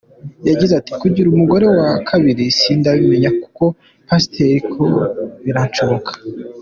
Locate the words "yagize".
0.49-0.73